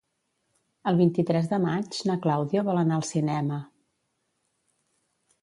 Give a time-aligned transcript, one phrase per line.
[0.91, 3.61] El vint-i-tres de maig na Clàudia vol anar al cinema.